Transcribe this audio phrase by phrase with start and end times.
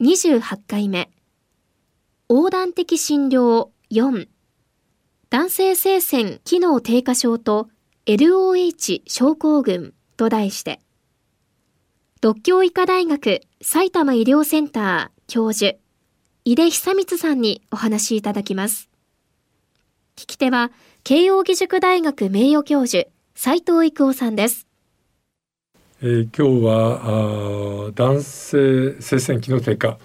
[0.00, 1.10] 28回目。
[2.28, 4.28] 横断的診療4
[5.28, 7.68] 男性性腺機能低下症と
[8.06, 10.78] LOH 症候群と題して。
[12.20, 15.76] 独協医科大学埼玉医療センター教授
[16.44, 18.88] 井出久光さんにお話しいただきます。
[20.14, 20.70] 聞き手は
[21.02, 24.67] 慶應義塾大学名誉教授斉藤育夫さんです。
[26.00, 29.98] えー、今日はあ男性性腺機能低下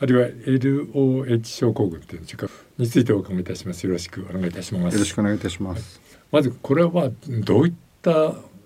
[0.00, 3.86] あるいは LOH 症候群というのについてお伺いいたします。
[3.86, 4.94] よろしくお願いいたします。
[4.94, 6.00] よろしくお願いいたします。
[6.32, 8.10] まずこれはどういった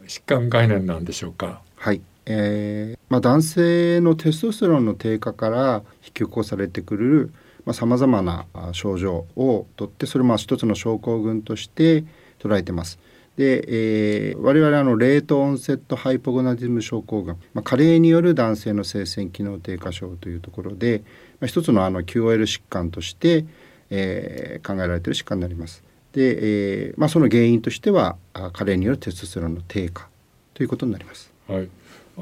[0.06, 1.60] 疾患概念なんでしょうか？
[1.76, 2.00] はい。
[2.24, 7.30] えー、まあ男性のテストステロンの低下から引き起こされてくる
[7.66, 12.04] まあ様々な症状をとってそれも一つの症候群として
[12.38, 12.98] 捉えてます。
[13.40, 13.64] で、
[14.30, 21.04] えー、我々あのレートオンセットハイポゴナディズム症候群、まあ、加齢による男性の性腺機能低下症というところで、
[21.40, 23.46] まあ、一つのあの QOL 疾患として、
[23.88, 25.82] えー、考えられている疾患になります。
[26.12, 30.06] で、えーまあ、その原因としては加齢によるテストステロンの低下
[30.52, 31.32] ということになります。
[31.48, 31.68] はい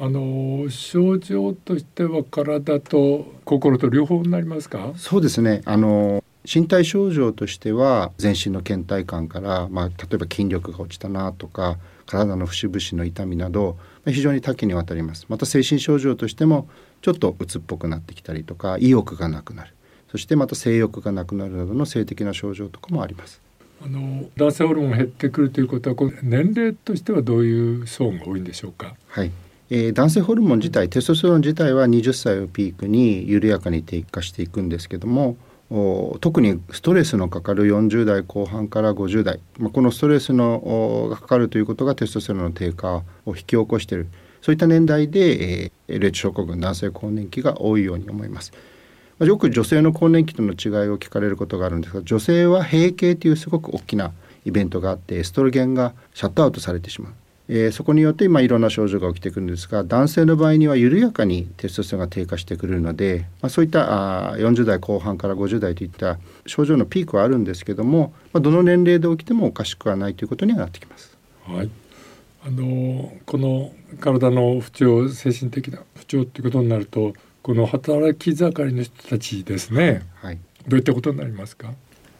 [0.00, 4.92] あの症状としては体と心と両方になりますか？
[4.96, 15.26] そうですねあの身体症状としては全身の倦怠感から、まあ、例えば筋力が落ちたなとか体の節々の痛みなど非常に多岐にわたります。
[15.28, 16.66] また精神症状としても
[17.02, 19.74] ちょっと鬱っぽくなってきたりとか意欲がなくなる。
[20.10, 23.42] そしてまた性欲がなくなるなどの性的な症状とかもあります。
[23.84, 28.96] あの男性ホルモンが減ってくるということはこ年齢としてはどういう層が多いんでしょうか？
[29.08, 29.30] はい。
[29.70, 35.36] えー、男性ホルモン自体テストステロン自体は20歳をピークに緩やかに低下していくんですけども
[35.70, 44.08] 特にストレスのかかる40代後半から50代、まあ、このストレスのがかかるということがテストステロンの低下を引き起こしている
[44.40, 48.52] そういった年代で、えー、LH 症候群男性更年期が多いように思います。
[49.18, 54.12] まあ、よく女性の更年期との違いを聞かれることがあるんですが女性は閉経というすごく大きな
[54.44, 57.12] イベントがあってエストロゲンがシャットアウトされてしまう。
[57.50, 71.16] えー、そこによって今いろんな症状が起きてくるんですが男性の場合には緩やかにテストステロンが低下してくるので、まあ、そういったあ40代後半から50代といった症状のピークはあるんですけども、まあ、どの年齢で起きてもおかしくはないということにはなってきます。
[71.46, 71.70] はい。
[72.44, 81.72] あのこの体の不調精神的な不調ということになるとこの働き盛りの人たちですね、はい、どういったことになりますか？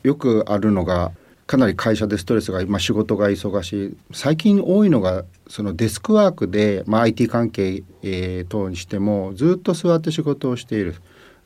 [0.03, 1.13] よくあるのが
[1.49, 3.97] かなり会社でストレスが、まあ、仕事が忙しい。
[4.13, 10.97] 最近多いのがそのデスクワークで、まあ、IT 関係、えー、等にしてもずっと座って仕事をしている。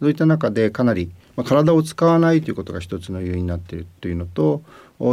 [0.01, 4.65] そういった中でかなり、まあ、体を使わないということが一つの要因になっているというのと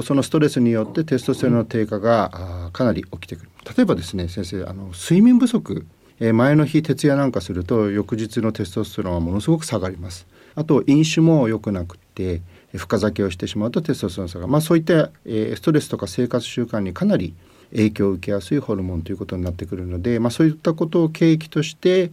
[0.02, 3.52] そのストレスによってテストステロンの低下がかなり起きてくる。
[3.78, 5.86] 例えばですね先生あの睡眠不足。
[6.20, 10.26] え前の日徹夜なんかすると翌日のテストステロンはものすごく下がります。
[10.56, 12.42] あと飲酒も良くなくて
[12.76, 17.34] 深酒をしてしまうとテストステロン差が、まあ、そういった、えー、ストレスとか生活習慣にかなり
[17.72, 22.12] 影響を受けやすいホルモンということになってくるので、まあ、そういったことを契機として、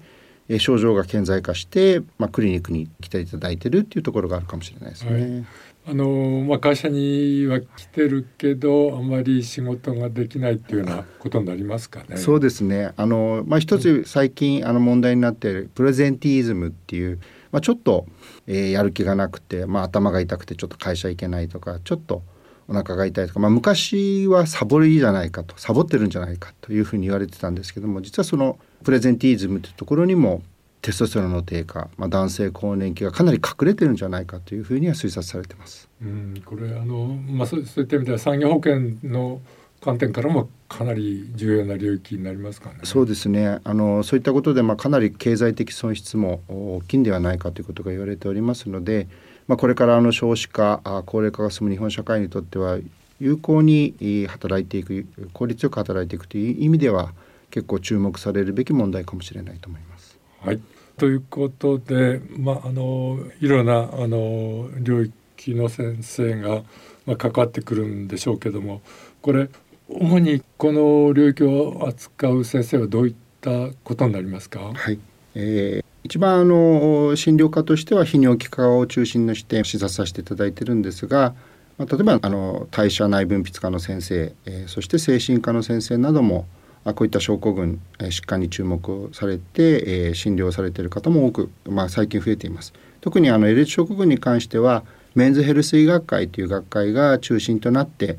[0.49, 5.13] えー、症状が顕在化して、まあ、クリニックに来ていただいてるっていうところがあるかもしれないですね。
[5.13, 5.47] はい
[5.89, 12.17] あのまあ、会社には来てるけどあまり仕事ができないっていうようなことになりますかね。
[12.17, 17.21] そうですねあの、まあ、一つ最近あの問題になっているプレゼンティズムっていう
[17.57, 18.05] まあ、ちょっと、
[18.47, 22.23] えー、やる気がなくて、まあ、頭が痛くてちょっと会社行けないとかちょっと
[22.69, 30.43] お腹が痛いとか、まあ、昔はサボりじゃないかとサボってるんじゃないかというふうに言われてたんですけども実はそのプレゼンティーズムというところにも
[30.83, 35.89] テストステロンの低下、まあ、男性更年期がかなり隠れてるんじゃないかというふうには推察されてます。
[36.03, 39.41] うんこれあの、まあ、そういった意味では産業保険の
[39.81, 42.81] 観点からもかなり重要な領域になりますかね。
[42.85, 43.61] そうですね。
[43.63, 49.07] あのそういったことでまあかなり経済的損失も大きいんではないかということが言われておりますので、
[49.47, 52.79] まあこれからあの少子化、高齢化が進む日本社会にとっては
[53.21, 57.13] 有効に働いていく、効率よく働いていくという意味では
[57.51, 60.19] 結構注目されるべき問題かもしれないと思います。
[60.41, 60.61] はい。
[60.97, 66.63] ということで、まああのいろんなあの領域の先生が
[67.07, 68.83] まあ関わってくるんでしょうけども、
[69.23, 69.49] これ
[69.89, 74.73] 主にこの領域を扱う先生はどういったことになりますか？
[74.75, 74.99] はい。
[75.35, 81.35] えー、一番あの診療科としては泌尿器科を中心にして視察させていただいてるんですが、
[81.79, 86.47] まあ、例えばあの代謝内分泌科の先生、えー、そして精神科の先生なども
[86.85, 92.73] あこういった症候群、えー、疾患に注目されて、えー、診療されている方も多く、まあ、最近増えています。
[93.01, 94.85] 特にあの LH 症候群に関しては
[95.15, 98.19] メンズヘルス医学会という学会が中心となって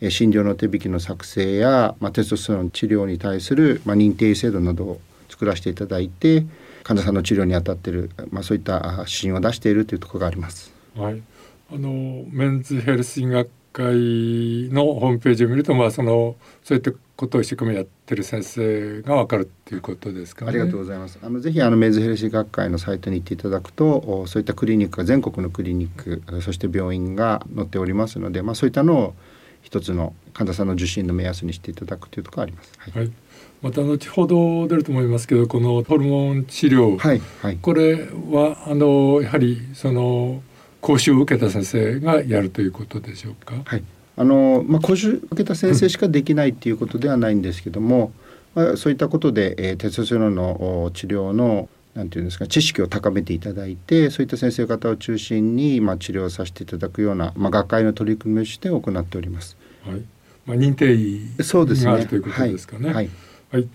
[0.00, 6.46] 診療の手引きの作成や、まあ、テストステロン治療に対する、まあ、認定制度などを作らせていただいて
[6.84, 10.72] 患者さんの治療に当たっている、まあ、そういった指針を出しているというところがあります。
[10.96, 11.22] はい、
[11.72, 13.94] あのメンズヘルス医学会
[14.72, 21.18] のホームページを見ると、まあ、そのそういったことを一生懸命やってる先生がわかるっていうことですか、ね、ありがとうございます。
[21.20, 29.14] あのぜひあのメンズヘルス医学会のサイトに行っていただくと、そういったクリニックが全国のクリニック、そして病院が載っておりますので、まあそういったのを
[29.62, 32.72] 一つの患者さんの受診の目安にしていただくというところあります。
[32.78, 33.12] はい、はい。
[33.60, 37.20] また後ほど出ると思いますけどこのホルモン治療、はい。
[37.42, 37.94] はい、これ
[38.30, 40.42] はあのやはりその
[40.80, 43.56] 講習を受けた先生がやるということでしょうか？
[43.64, 43.82] はい、
[44.16, 48.12] あのまあ講習受けた先生しかできないっていうことではないんですけども、
[48.54, 59.56] うん、まあ、そういったことで、えー、テストステロンの治療のなんていうんですか知識を高めていただいてそういった先生方を中心に、まあ、治療させていただくような、まあ、学会の取り組みをして行っております。
[59.84, 60.02] はい
[60.46, 61.26] まあ、認定医
[61.84, 62.86] がある、ね、ということですかね。
[62.86, 63.10] はい、はい
[63.50, 63.68] はい、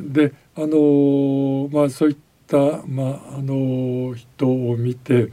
[0.00, 2.56] であのまあそういった
[2.86, 5.30] まああの人を見て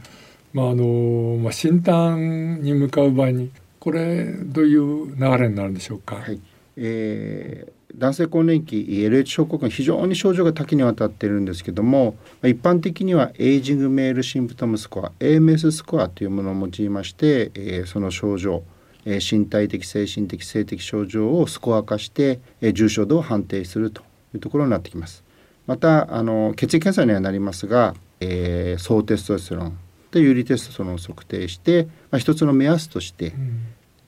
[0.52, 3.50] まああのまあ診断に向かう場合に
[3.80, 6.16] これどういう流れになるんでしょうか？
[6.16, 6.38] はい、
[6.76, 18.62] えー男性更年期 LH 症候群非常に症状が多岐にわたっているんですけども一般的には Aging Male Symptom Score AMS スコアというものを用いまして、えー、その症状
[19.06, 24.02] え身体的精神的性的症状をスコア化して、え重症度を判定すると
[24.34, 25.24] いうところになってきます。
[25.66, 29.78] またあの血液検査にはなりますが、えー、総テストステロン
[30.10, 33.34] と有利テストステロンを測定して、まあ、一つの目安として、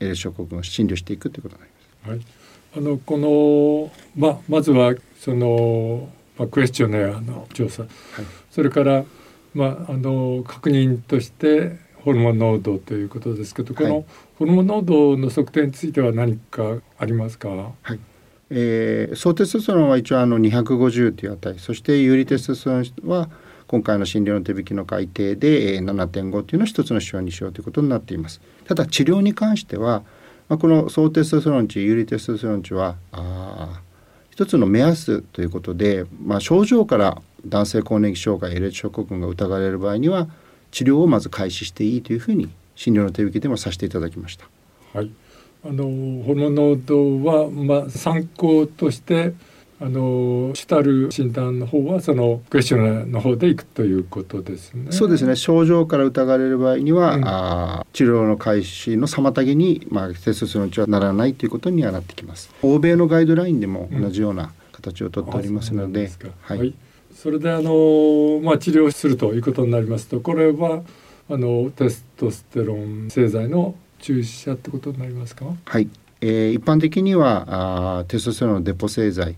[0.01, 1.73] うん、症候群を診療していくということになり
[2.05, 2.11] ます。
[2.11, 2.21] はい、
[2.75, 6.09] あのこのままずはその、
[6.39, 7.91] まあ、クエスチョネアの調査、はい、
[8.51, 9.05] それから
[9.55, 14.05] まああの確認としてホルモン濃度ということですけど、この
[14.39, 17.49] ホルモン濃度の測定については何かありますか？
[17.49, 17.99] はい。
[18.49, 23.29] えー、総テストステロンは一応あの250という値、そして有利テストステロンは
[23.67, 28.41] 今回の診療の手引きの改定で7.5というのを一つの指標にしようということになっています。
[28.67, 30.05] ただ治療に関しては、
[30.49, 33.81] まあ、この総テストステロン値、有利テストステロン値はあ
[34.31, 40.29] 一つの目安ということで、まあ、症状から男性更年期障害 LH 症候群が疑われる場合には
[40.71, 44.47] 治療をまず開始していいというふうに診療の手引きでもさせていただきました。
[44.93, 45.11] はい、
[45.65, 45.85] あの
[46.25, 49.33] ホルモン濃度はまあ参考として
[49.79, 54.91] あの主たる診断の方はそのクエスチョナーの方でいくということですね。
[54.91, 55.37] そうですね。
[55.37, 62.51] 症状から疑われる場合には、うん、あ治療の開始の妨げにまあテストステロン値はならないということにはなってきます。
[62.63, 66.75] 欧米のガイドラインでも同じような形をとっておりますので、うん、はい、はい
[67.15, 70.83] それであの、まあ、治療するということになりますとこれは
[71.31, 75.47] あのテストステロン製剤の注射ってことになりますか？
[75.65, 75.89] はい、
[76.21, 79.37] えー、一般的にはあテストステロンのデポ製剤、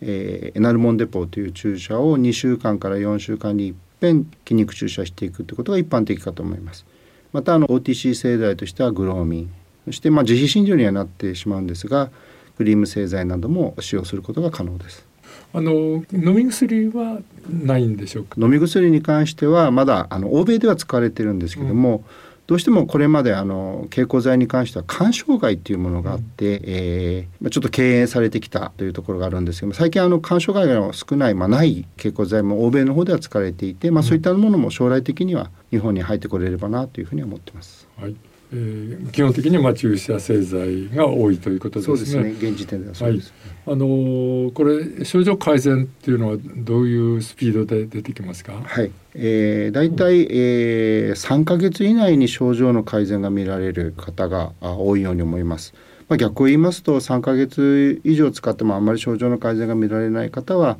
[0.00, 6.84] えー、エナルモンデポという注射を2週間から4週間に一遍筋肉注射していくということが一般的かと思います。
[7.32, 9.50] またあの OTC 製剤としてはグローミン。
[9.86, 12.10] そしてまあ自費診療にはなってしまうんですが
[12.56, 15.06] クリーム製剤なども使用することが可能です。
[15.52, 18.36] あの飲み薬はないんでしょうか？
[18.40, 22.04] 飲み薬に関してはまだあの欧米では使われてるんですけども、うん、
[22.46, 37.88] どうしてもこれまであの経口剤に関しては肝障害っていうものがあって、うん、えー、ちょっと敬遠されてきたというところがあるんですけども最近あの肝障害が少ない、まあ、ない経口剤も欧米の方では使われていて、まあ、そういったものも将来的には日本に入ってこれればなというふうに思ってます。
[37.98, 38.16] はい
[38.52, 41.96] えー、基本的には注射製剤が多いということですね。
[41.96, 42.48] そうですね。
[42.50, 43.32] 現時点ではそうです、
[43.66, 48.62] はい、あのー、これ症状改善っていうのはどういうスピードで出てきますか？
[48.64, 48.90] はい。
[49.14, 55.74] えー、だいたい、えー、3か月以内に症状の改善が見られる方が多いように思います。
[56.08, 60.78] まあ、逆を言いますと3か月以上使ってもあまり症状の改善が見られない方は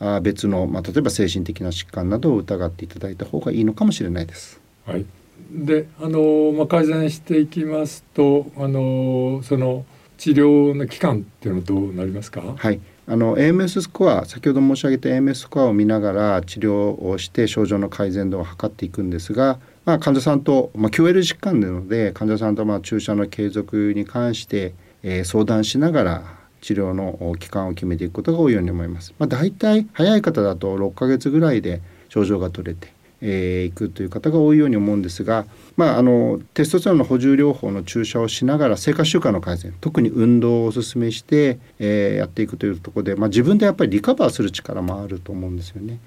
[0.00, 4.58] あ別の、まあ、例えば精神的な疾患などを疑っていただいた方がいいのかもしれないです。
[4.86, 5.04] はい
[5.50, 9.84] であの、まあ、改善していきますとあのその
[10.18, 12.42] 治療の期間っていうのはどうなりますか？
[12.56, 24.74] はいあの AMS スコア先ほど申し上げた AMS スコアを見ながら治療をして症状の改善度を測っていくんですが、まあ、患者さんと、まあ、QL 疾患なので患者さんとまあ注射の継続に関して、
[25.04, 29.14] えー、相談しながら治療の期間を決めていくことが多いように思います。
[29.20, 32.92] まあ、大体早い方だと6ヶ月ぐらいで症状が取れて
[33.28, 45.98] えー、いくという方が多いように思うんですが、まあ、あのテストステロンの補充療法の注射をしながら生活習慣の改善特に運動をお勧めして、えー、やっていくというところで、まあ、自分でやっぱりリカバーする力もあると思うんですよね。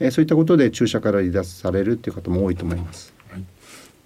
[0.00, 3.14] えー、そういったことで注射から離脱されるっていう方も多いと思います。
[3.30, 3.44] はい、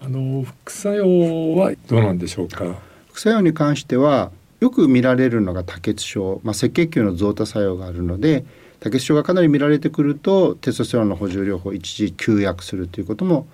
[0.01, 2.79] あの副作用はどうなんでしょうか？
[3.09, 8.45] 副作用に関してはよく見られるのが多血症、まあ、赤血球の増多作用があるので
[8.81, 13.47] 多血症がかなり見られてくるとテストステロンの補充療法を一時休薬するということも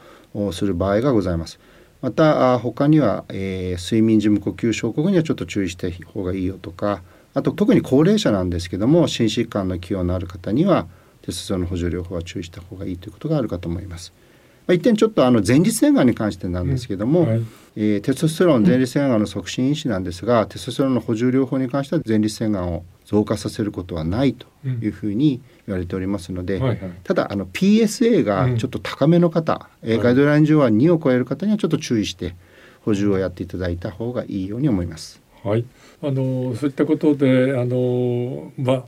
[0.52, 1.58] する場合がございます。
[2.02, 7.02] また他には、えー、睡眠時無呼吸症候群にはちょっと注意した方がいいよとか
[7.32, 10.86] あと特に高齢者なんですけども心疾患の寄与のある方には
[11.22, 14.12] テストステロンの補充療法は注意した方がいいということがあるかと思います。
[14.66, 17.42] まあ、一点ちょっとあの前立腺がんに関してなんですけども、うんはい、
[17.76, 32.34] えー、テストステロン前立腺がんの促進因子なんですが、テストステロンの補充療法に関しては前立腺がんを増加させることはないというふうに言われておりますので、うんはいはい、ただあの PSA がちょっと高めの方、うん、ガイドライン上は2を超える方にはちょっと注意して
[32.84, 35.22] 補充をやっていただいた方がいいように思います。
[35.42, 35.64] はい、
[36.02, 38.84] あのそういったことであのまあ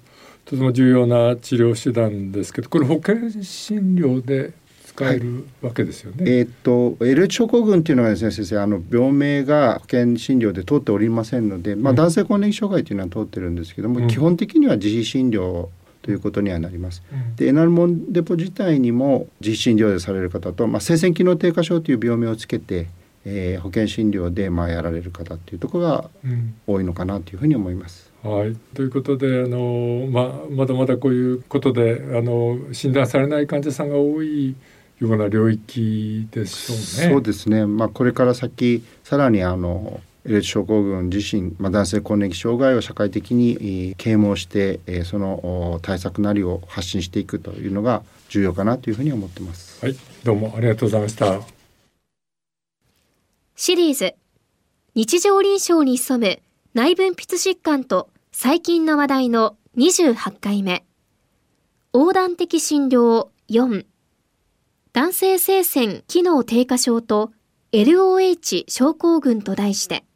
[0.46, 4.54] とても重要な治療手段ですけどこれ保険診療で
[4.96, 6.24] 使えるわけですよね。
[6.24, 15.68] はい、えー、っと LH 症候群っていうのはですね先生あの病名が保険診療で通っておりませんので、まあ、男性更年期障害というのは通ってるんですけども、うん、基本的には自費診療
[16.02, 17.02] ということにはなります。
[17.12, 22.86] うん、でエナルモンデポ自体にも自費診療でされる方と、まあ、生鮮機能低下症という病名をつけて、
[23.24, 26.10] えー、保険診療でまあやられる方っていうところが
[26.66, 28.12] 多いのかなというふうに思います。
[28.22, 34.56] はい、ということであの、まあ、まだまだこういうことであの診断されない患者さんが多い
[35.00, 37.14] ような領域でしょうね。
[37.14, 37.66] そうですね。
[37.66, 49.84] まあこれから先さらにあの LH 症候群自身、まあ、男性更年期障害を社会的に啓蒙して、えー、その対策なりを発信していくというのが重要かなというふうに思ってます。
[49.84, 51.40] はい、どうもありがとうございました。
[53.54, 54.14] シリーズ
[54.94, 56.40] 日常臨床に潜む
[56.74, 60.84] 内分泌疾患と最近の話題の28回目
[61.94, 63.86] 横断的診療4
[64.96, 67.30] 男性性腺機能低下症と
[67.70, 70.06] LOH 症候群と題して、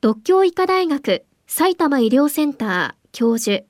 [0.00, 3.64] 独協医科大学埼玉医療センター教授、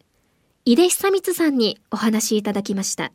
[0.66, 3.12] 井出久光さんにお話しいただきました。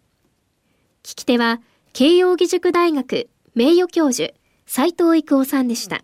[1.04, 1.62] 聞き手は、
[1.94, 4.34] 慶應義塾大学名誉教授、
[4.66, 6.04] 斉藤育夫さんでした。